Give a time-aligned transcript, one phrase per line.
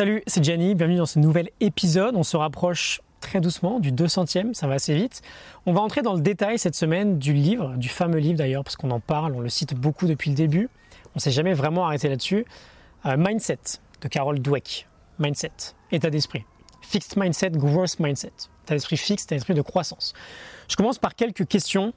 [0.00, 2.16] Salut, c'est Gianni, bienvenue dans ce nouvel épisode.
[2.16, 5.20] On se rapproche très doucement du 200e, ça va assez vite.
[5.66, 8.76] On va entrer dans le détail cette semaine du livre, du fameux livre d'ailleurs, parce
[8.76, 10.70] qu'on en parle, on le cite beaucoup depuis le début.
[11.08, 12.46] On ne s'est jamais vraiment arrêté là-dessus.
[13.04, 13.58] Euh, Mindset
[14.00, 14.88] de Carol Dweck.
[15.18, 16.46] Mindset, état d'esprit.
[16.80, 18.32] Fixed mindset, growth mindset.
[18.64, 20.14] État d'esprit fixe, état d'esprit de croissance.
[20.68, 21.92] Je commence par quelques questions.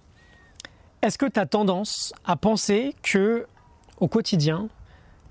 [1.02, 3.48] Est-ce que tu as tendance à penser que
[4.02, 4.68] au quotidien,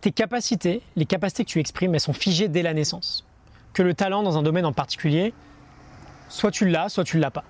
[0.03, 3.25] tes capacités, les capacités que tu exprimes, elles sont figées dès la naissance.
[3.73, 5.32] Que le talent dans un domaine en particulier,
[6.29, 7.44] soit tu l'as, soit tu ne l'as pas.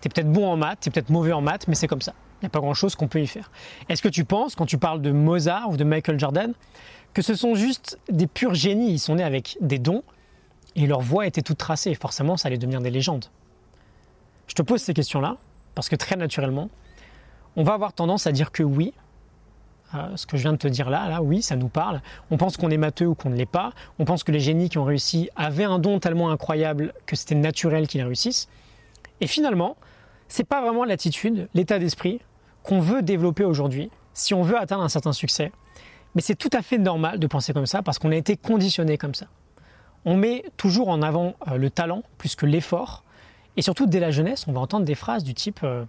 [0.00, 2.02] Tu es peut-être bon en maths, tu es peut-être mauvais en maths, mais c'est comme
[2.02, 2.12] ça.
[2.36, 3.50] Il n'y a pas grand-chose qu'on peut y faire.
[3.88, 6.52] Est-ce que tu penses, quand tu parles de Mozart ou de Michael Jordan,
[7.14, 8.92] que ce sont juste des purs génies?
[8.92, 10.02] Ils sont nés avec des dons
[10.76, 11.94] et leur voix était toute tracée.
[11.94, 13.26] Forcément, ça allait devenir des légendes.
[14.48, 15.38] Je te pose ces questions-là
[15.74, 16.68] parce que très naturellement,
[17.56, 18.92] on va avoir tendance à dire que oui,
[19.94, 22.00] euh, ce que je viens de te dire là, oui, ça nous parle.
[22.30, 23.72] On pense qu'on est matheux ou qu'on ne l'est pas.
[23.98, 27.34] On pense que les génies qui ont réussi avaient un don tellement incroyable que c'était
[27.34, 28.48] naturel qu'ils réussissent.
[29.20, 29.76] Et finalement,
[30.28, 32.20] c'est pas vraiment l'attitude, l'état d'esprit
[32.62, 35.50] qu'on veut développer aujourd'hui si on veut atteindre un certain succès.
[36.14, 38.96] Mais c'est tout à fait normal de penser comme ça parce qu'on a été conditionné
[38.96, 39.26] comme ça.
[40.04, 43.04] On met toujours en avant euh, le talent plus que l'effort.
[43.56, 45.84] Et surtout, dès la jeunesse, on va entendre des phrases du type euh,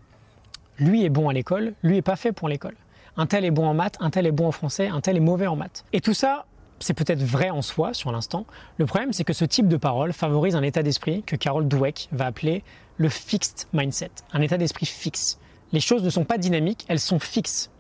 [0.78, 2.76] Lui est bon à l'école, lui est pas fait pour l'école
[3.18, 5.22] un tel est bon en maths, un tel est bon en français, un tel est
[5.22, 5.86] mauvais en maths.
[5.94, 6.46] Et tout ça,
[6.80, 8.46] c'est peut-être vrai en soi sur l'instant.
[8.78, 12.10] Le problème, c'est que ce type de parole favorise un état d'esprit que Carol Dweck
[12.12, 12.64] va appeler
[12.98, 15.40] le fixed mindset, un état d'esprit fixe.
[15.72, 17.72] Les choses ne sont pas dynamiques, elles sont fixes.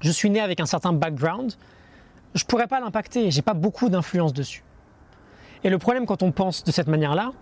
[0.00, 1.54] Je suis né avec un certain background,
[2.34, 4.62] je pourrais pas l'impacter, j'ai pas beaucoup d'influence dessus.
[5.64, 7.32] Et le problème quand on pense de cette manière-là,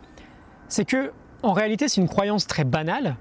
[0.69, 3.17] c'est que en réalité, c'est une croyance très banale,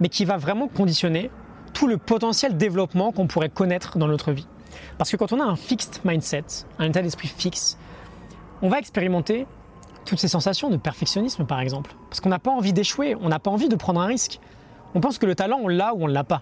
[0.00, 1.30] mais qui va vraiment conditionner
[1.76, 4.46] tout le potentiel développement qu'on pourrait connaître dans notre vie.
[4.96, 7.76] Parce que quand on a un fixed mindset, un état d'esprit fixe,
[8.62, 9.46] on va expérimenter
[10.06, 11.94] toutes ces sensations de perfectionnisme par exemple.
[12.08, 14.40] Parce qu'on n'a pas envie d'échouer, on n'a pas envie de prendre un risque.
[14.94, 16.40] On pense que le talent, on l'a ou on ne l'a pas.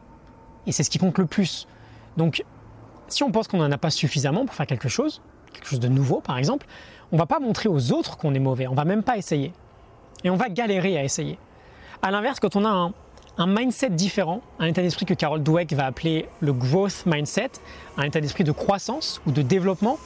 [0.69, 1.67] Et c'est ce qui compte le plus.
[2.17, 2.44] Donc,
[3.09, 5.21] si on pense qu'on n'en a pas suffisamment pour faire quelque chose,
[5.53, 6.67] quelque chose de nouveau par exemple,
[7.11, 9.53] on va pas montrer aux autres qu'on est mauvais, on va même pas essayer.
[10.23, 11.41] Et on va galérer à essayer.
[12.03, 12.93] À l'inverse, quand on a un
[13.37, 17.50] un mindset différent, un état d'esprit que Carol Dweck va appeler le growth mindset,
[17.97, 19.99] un état d'esprit de croissance ou de développement,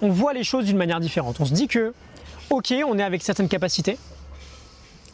[0.00, 1.40] on voit les choses d'une manière différente.
[1.40, 1.92] On se dit que,
[2.50, 3.98] ok, on est avec certaines capacités,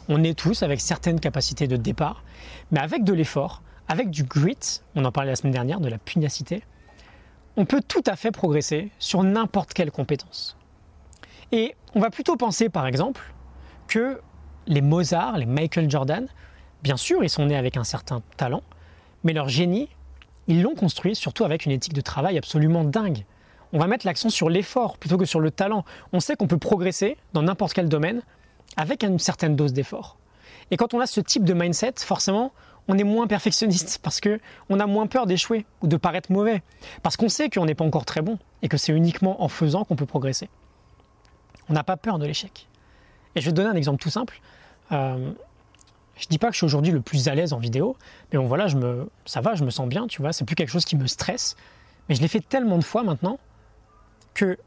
[0.07, 2.23] on est tous avec certaines capacités de départ,
[2.71, 5.97] mais avec de l'effort, avec du grit, on en parlait la semaine dernière, de la
[5.97, 6.63] pugnacité,
[7.57, 10.55] on peut tout à fait progresser sur n'importe quelle compétence.
[11.51, 13.21] Et on va plutôt penser, par exemple,
[13.87, 14.21] que
[14.67, 16.27] les Mozart, les Michael Jordan,
[16.83, 18.63] Bien sûr, ils sont nés avec un certain talent,
[19.23, 19.89] mais leur génie,
[20.47, 23.25] ils l'ont construit surtout avec une éthique de travail absolument dingue.
[23.73, 25.85] On va mettre l'accent sur l'effort plutôt que sur le talent.
[26.13, 28.21] On sait qu'on peut progresser dans n'importe quel domaine
[28.77, 30.17] avec une certaine dose d'effort.
[30.71, 32.51] Et quand on a ce type de mindset, forcément,
[32.87, 36.63] on est moins perfectionniste parce que on a moins peur d'échouer ou de paraître mauvais,
[37.03, 39.83] parce qu'on sait qu'on n'est pas encore très bon et que c'est uniquement en faisant
[39.83, 40.49] qu'on peut progresser.
[41.69, 42.67] On n'a pas peur de l'échec.
[43.35, 44.41] Et je vais te donner un exemple tout simple.
[44.91, 45.31] Euh,
[46.19, 47.95] je dis pas que je suis aujourd'hui le plus à l'aise en vidéo,
[48.31, 48.67] mais bon voilà,
[49.25, 51.55] ça va, je me sens bien, tu vois, c'est plus quelque chose qui me stresse.
[52.07, 53.39] Mais je l'ai fait tellement de fois maintenant
[54.33, 54.57] que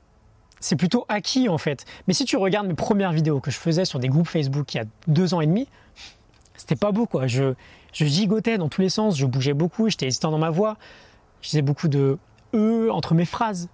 [0.60, 1.84] c'est plutôt acquis en fait.
[2.06, 4.78] Mais si tu regardes mes premières vidéos que je faisais sur des groupes Facebook il
[4.78, 5.68] y a deux ans et demi,
[6.56, 7.26] c'était pas beau quoi.
[7.26, 7.54] Je,
[7.92, 10.76] je gigotais dans tous les sens, je bougeais beaucoup, j'étais hésitant dans ma voix,
[11.42, 12.18] je disais beaucoup de
[12.54, 13.68] E entre mes phrases.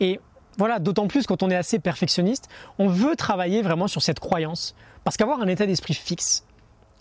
[0.00, 0.20] Et
[0.56, 2.48] voilà, d'autant plus quand on est assez perfectionniste,
[2.78, 4.74] on veut travailler vraiment sur cette croyance.
[5.02, 6.44] Parce qu'avoir un état d'esprit fixe,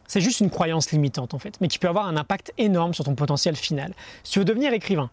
[0.08, 3.06] c'est juste une croyance limitante en fait, mais qui peut avoir un impact énorme sur
[3.06, 3.94] ton potentiel final.
[4.24, 5.09] Si tu veux devenir écrivain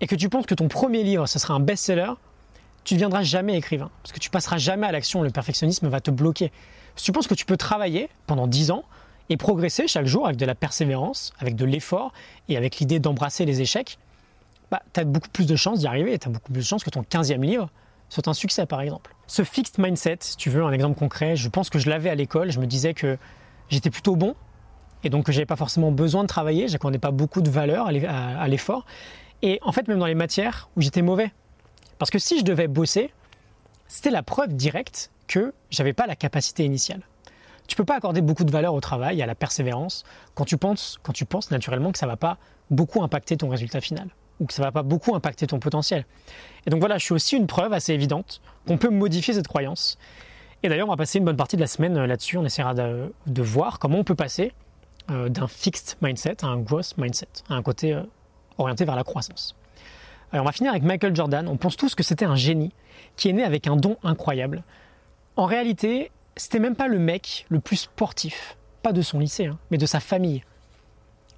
[0.00, 2.12] et que tu penses que ton premier livre, ce sera un best-seller,
[2.84, 6.00] tu ne deviendras jamais écrivain, parce que tu passeras jamais à l'action, le perfectionnisme va
[6.00, 6.50] te bloquer.
[6.96, 8.84] Si tu penses que tu peux travailler pendant 10 ans
[9.28, 12.12] et progresser chaque jour avec de la persévérance, avec de l'effort
[12.48, 13.98] et avec l'idée d'embrasser les échecs,
[14.70, 16.82] bah, tu as beaucoup plus de chances d'y arriver tu as beaucoup plus de chances
[16.82, 17.68] que ton 15e livre
[18.08, 19.14] soit un succès par exemple.
[19.26, 22.14] Ce fixed mindset, si tu veux un exemple concret, je pense que je l'avais à
[22.14, 23.16] l'école, je me disais que
[23.72, 24.36] j'étais plutôt bon
[25.02, 28.86] et donc j'avais pas forcément besoin de travailler, j'accordais pas beaucoup de valeur à l'effort.
[29.42, 31.32] Et en fait, même dans les matières où j'étais mauvais.
[31.98, 33.10] Parce que si je devais bosser,
[33.88, 37.02] c'était la preuve directe que j'avais pas la capacité initiale.
[37.66, 40.04] Tu peux pas accorder beaucoup de valeur au travail, à la persévérance,
[40.34, 42.38] quand tu penses, quand tu penses naturellement que ça va pas
[42.70, 44.08] beaucoup impacter ton résultat final
[44.40, 46.06] ou que ça va pas beaucoup impacter ton potentiel.
[46.66, 49.98] Et donc voilà, je suis aussi une preuve assez évidente qu'on peut modifier cette croyance
[50.62, 52.38] et d'ailleurs, on va passer une bonne partie de la semaine euh, là-dessus.
[52.38, 54.52] On essaiera de, voir comment on peut passer
[55.10, 58.02] euh, d'un fixed mindset à un growth mindset, à un côté euh,
[58.58, 59.56] orienté vers la croissance.
[60.30, 61.48] Alors on va finir avec Michael Jordan.
[61.48, 62.72] On pense tous que c'était un génie
[63.16, 64.62] qui est né avec un don incroyable.
[65.36, 69.58] En réalité, c'était même pas le mec le plus sportif, pas de son lycée, hein,
[69.70, 70.44] mais de sa famille.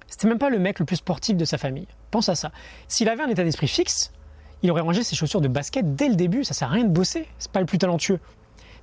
[0.07, 1.87] C'était même pas le mec le plus sportif de sa famille.
[2.11, 2.51] Pense à ça.
[2.87, 4.13] S'il avait un état d'esprit fixe,
[4.61, 6.43] il aurait rangé ses chaussures de basket dès le début.
[6.43, 7.27] Ça sert à rien de bosser.
[7.39, 8.19] C'est pas le plus talentueux.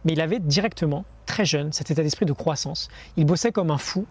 [0.05, 2.89] Mais il avait directement, très jeune, cet état d'esprit de croissance.
[3.17, 4.07] Il bossait comme un fou,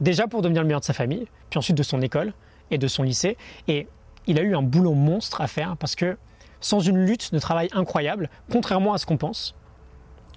[0.00, 2.32] déjà pour devenir le meilleur de sa famille, puis ensuite de son école
[2.70, 3.36] et de son lycée.
[3.66, 3.88] Et
[4.26, 6.16] il a eu un boulot monstre à faire parce que
[6.60, 9.54] sans une lutte de travail incroyable, contrairement à ce qu'on pense,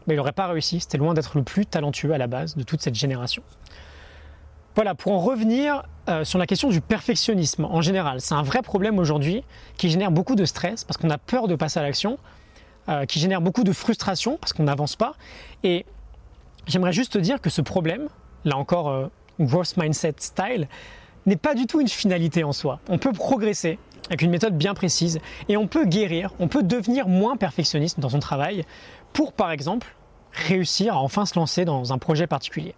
[0.07, 0.79] mais il n'aurait pas réussi.
[0.79, 3.43] C'était loin d'être le plus talentueux à la base de toute cette génération.
[4.75, 8.61] Voilà, pour en revenir euh, sur la question du perfectionnisme en général, c'est un vrai
[8.61, 9.43] problème aujourd'hui
[9.77, 12.17] qui génère beaucoup de stress parce qu'on a peur de passer à l'action,
[12.89, 15.13] euh, qui génère beaucoup de frustration parce qu'on n'avance pas.
[15.63, 15.85] Et
[16.67, 18.07] j'aimerais juste te dire que ce problème,
[18.45, 19.07] là encore, euh,
[19.39, 20.67] growth mindset style,
[21.25, 22.79] n'est pas du tout une finalité en soi.
[22.89, 27.07] On peut progresser avec une méthode bien précise et on peut guérir, on peut devenir
[27.07, 28.65] moins perfectionniste dans son travail
[29.13, 29.95] pour, par exemple,
[30.31, 32.75] réussir à enfin se lancer dans un projet particulier.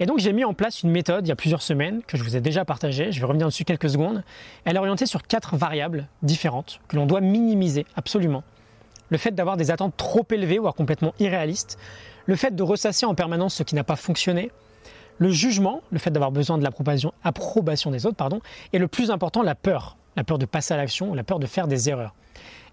[0.00, 2.22] Et donc j'ai mis en place une méthode il y a plusieurs semaines que je
[2.22, 4.24] vous ai déjà partagée, je vais revenir dessus quelques secondes.
[4.64, 8.42] Elle est orientée sur quatre variables différentes que l'on doit minimiser absolument.
[9.12, 11.78] Le fait d'avoir des attentes trop élevées ou complètement irréalistes,
[12.24, 14.50] le fait de ressasser en permanence ce qui n'a pas fonctionné,
[15.18, 18.40] le jugement, le fait d'avoir besoin de l'approbation approbation des autres, pardon,
[18.72, 21.44] et le plus important, la peur, la peur de passer à l'action, la peur de
[21.44, 22.14] faire des erreurs.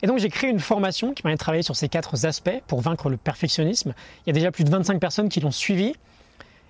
[0.02, 2.80] Et donc j'ai créé une formation qui permet de travailler sur ces quatre aspects pour
[2.80, 3.94] vaincre le perfectionnisme.
[4.26, 5.94] Il y a déjà plus de 25 personnes qui l'ont suivi.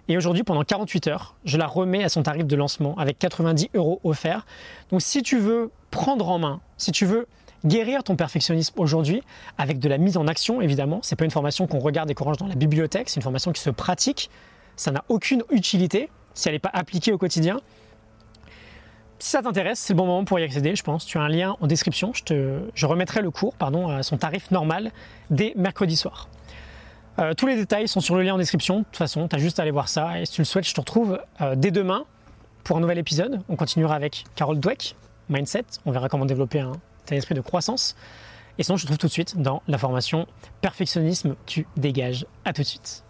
[0.08, 3.70] Et aujourd'hui, pendant 48 heures, je la remets à son tarif de lancement avec 90
[3.76, 4.48] euros offerts.
[4.90, 7.28] Donc si tu veux prendre en main, si tu veux
[7.66, 9.22] guérir ton perfectionnisme aujourd'hui,
[9.58, 12.26] avec de la mise en action évidemment, c'est pas une formation qu'on regarde et qu'on
[12.26, 14.30] range dans la bibliothèque, c'est une formation qui se pratique.
[14.76, 17.60] Ça n'a aucune utilité si elle n'est pas appliquée au quotidien.
[19.22, 21.06] Si ça t'intéresse, c'est le bon moment pour y accéder, je pense.
[21.06, 22.14] Tu as un lien en description.
[22.14, 24.92] Je, te, je remettrai le cours pardon, à son tarif normal
[25.30, 26.30] dès mercredi soir.
[27.20, 28.80] Euh, tous les détails sont sur le lien en description.
[28.80, 30.22] De toute façon, tu as juste à aller voir ça.
[30.22, 32.06] Et si tu le souhaites, je te retrouve euh, dès demain
[32.64, 33.42] pour un nouvel épisode.
[33.50, 34.96] On continuera avec Carol Dweck,
[35.28, 35.66] Mindset.
[35.86, 36.72] On verra comment développer un
[37.10, 37.96] tel esprit de croissance.
[38.58, 40.28] Et sinon, je te retrouve tout de suite dans la formation
[40.62, 42.26] Perfectionnisme, tu dégages.
[42.46, 43.04] À tout de suite.